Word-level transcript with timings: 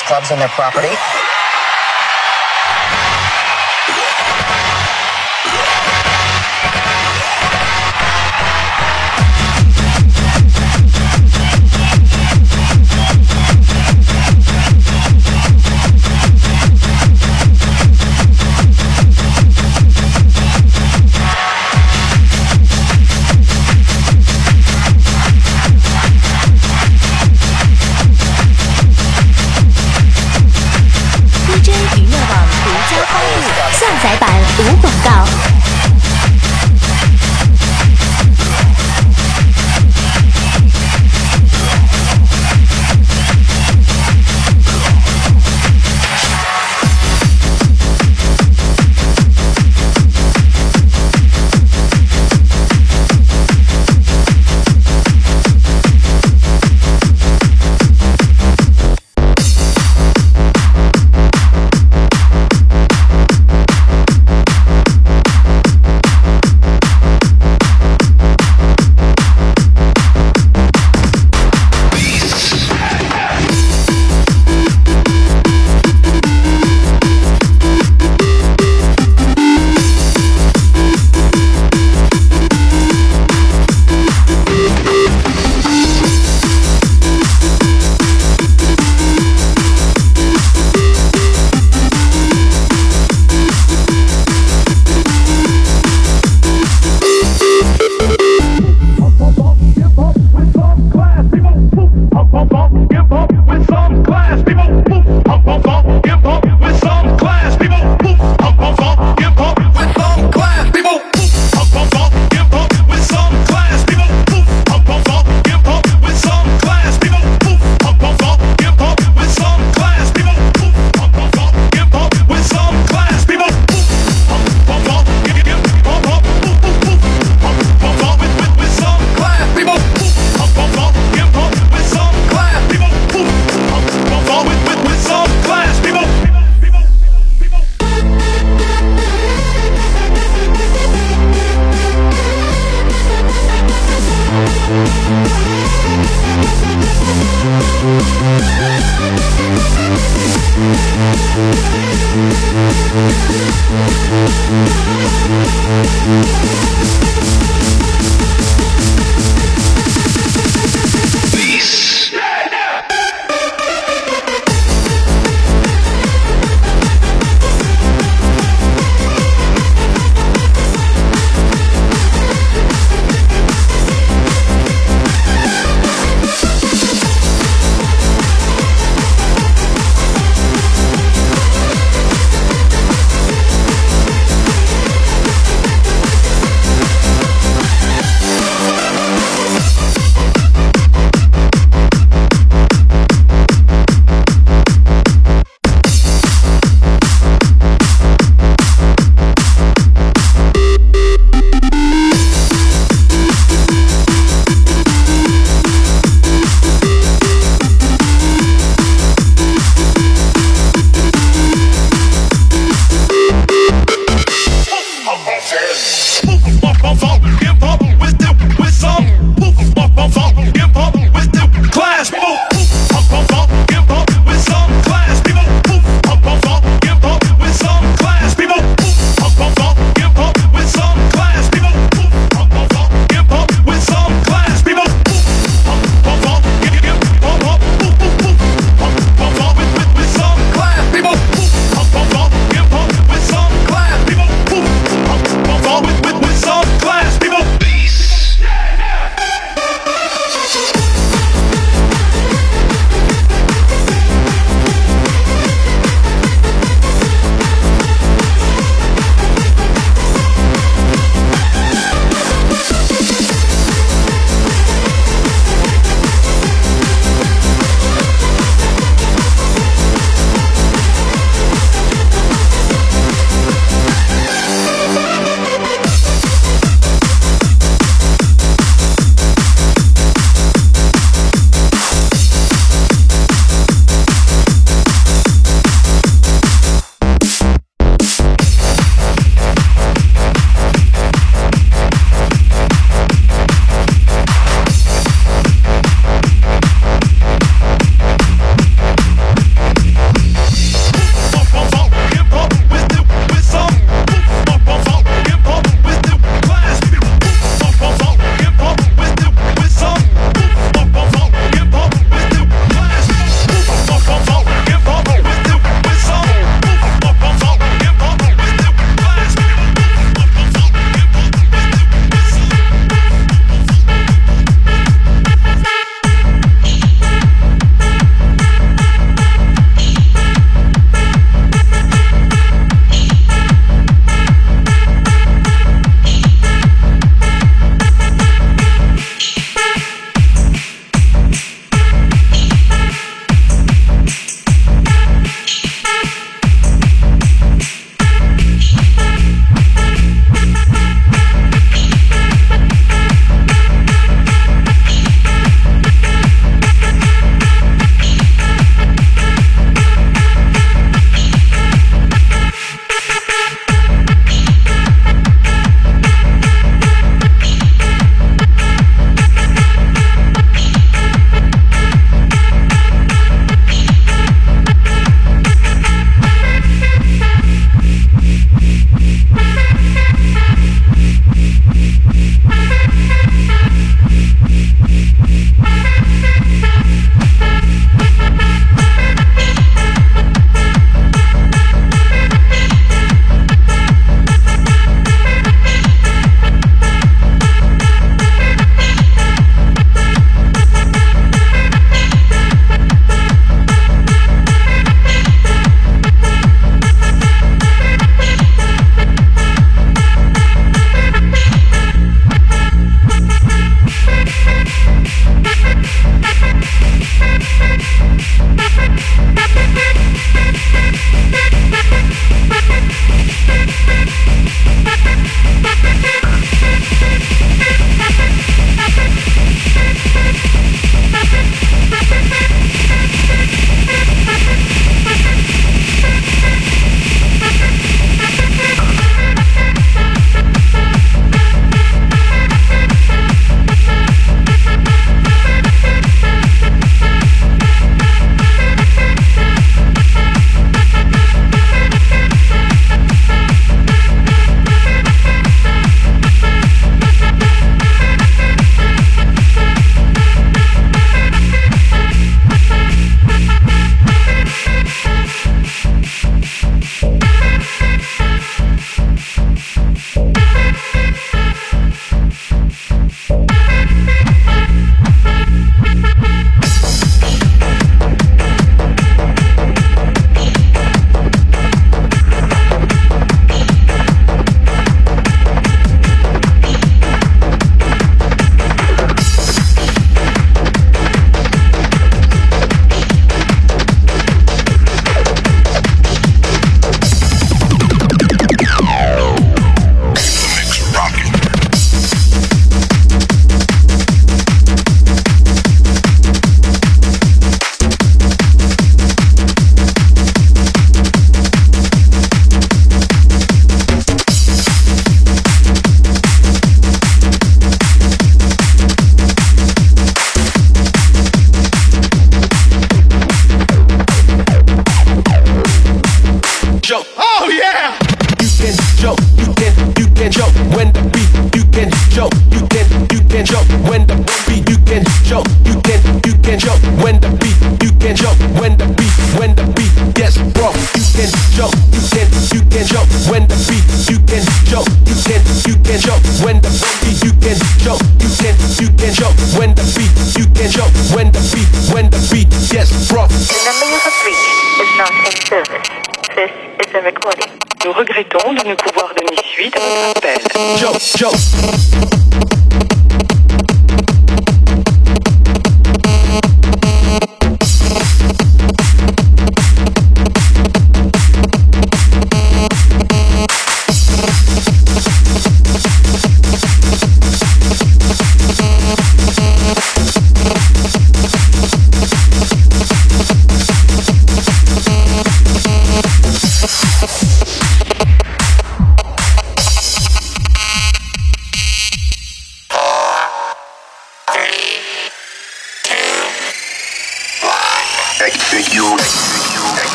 clubs 0.00 0.30
on 0.30 0.38
their 0.38 0.48
property. 0.48 0.88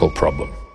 Technical 0.00 0.10
problem. 0.10 0.69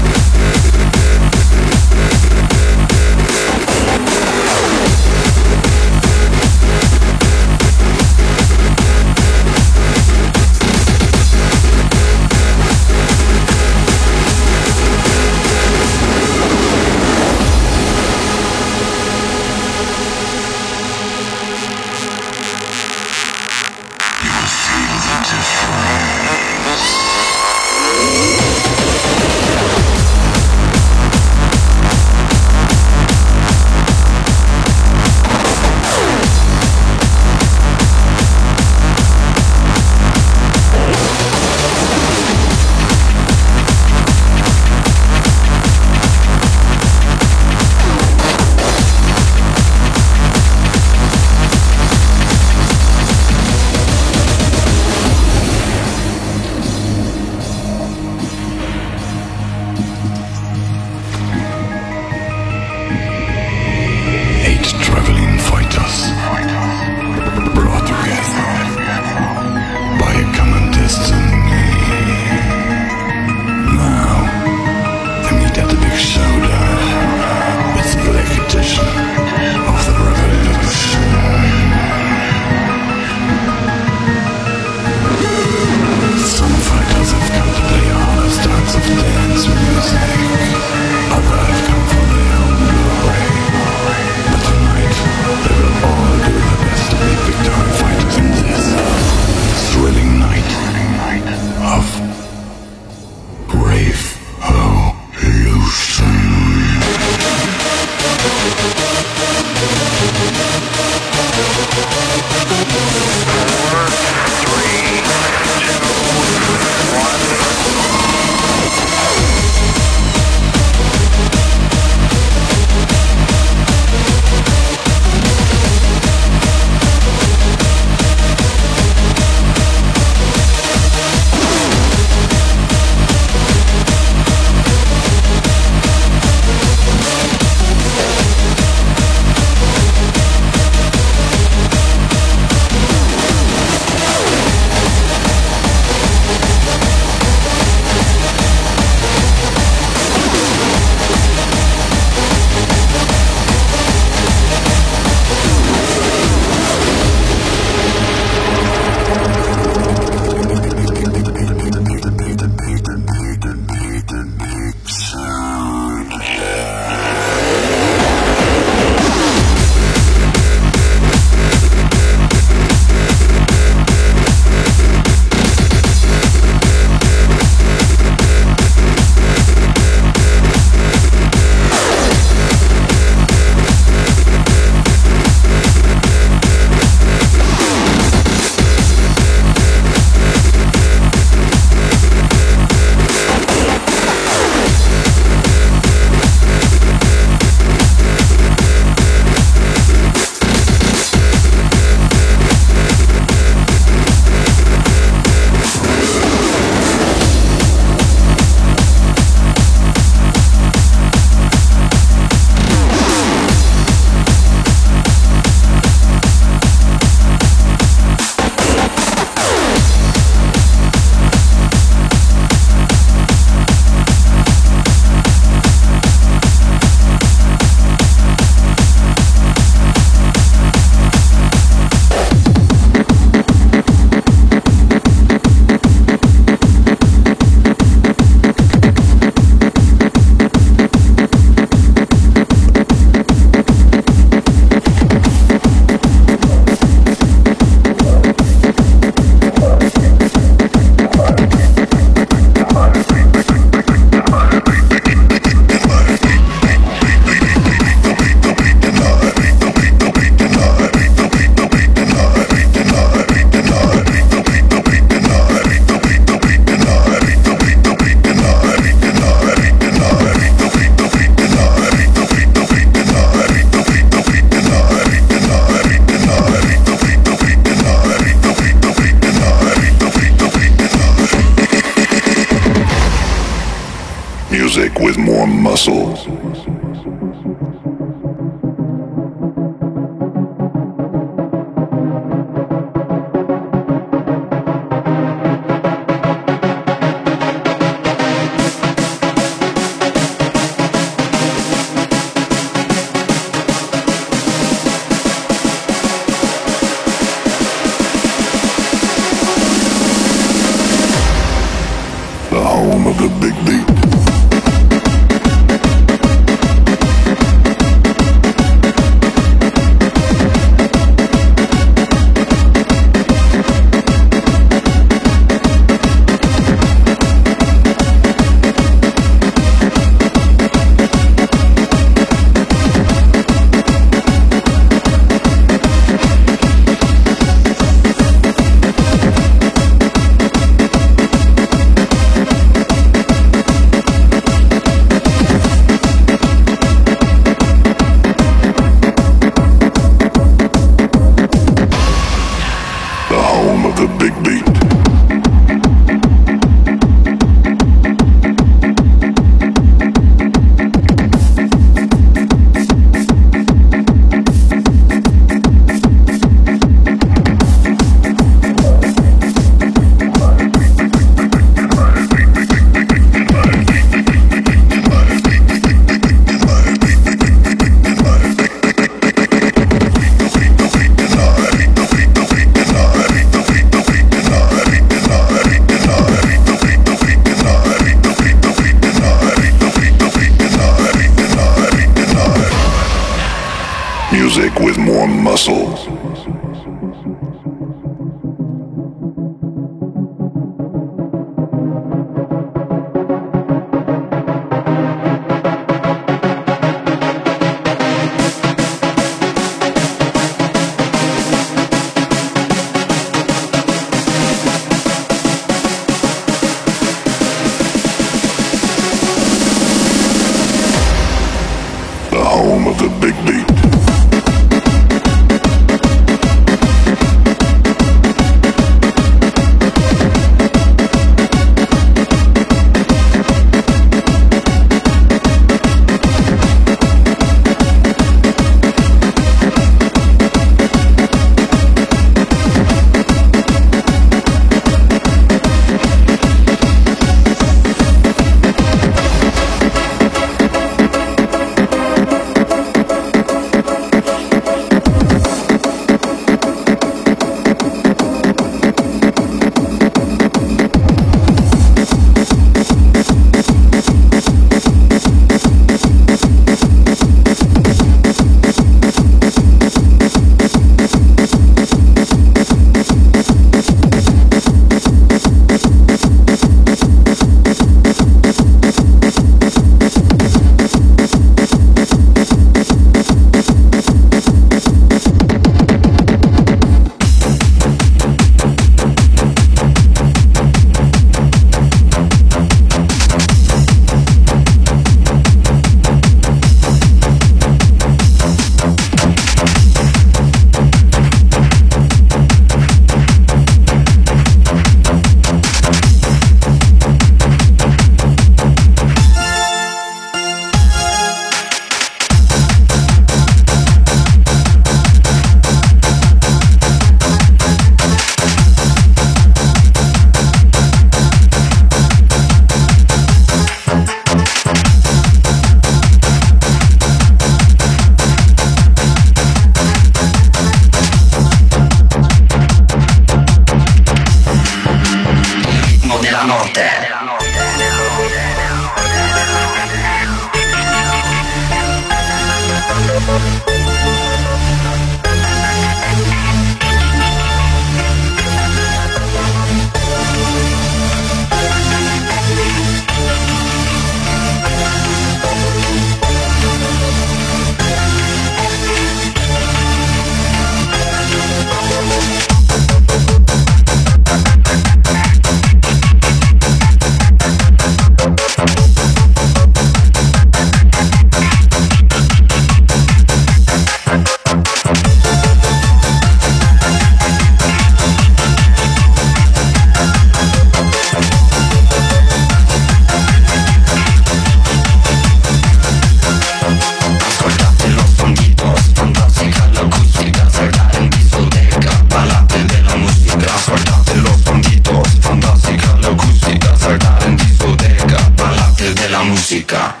tóxica. 599.51 600.00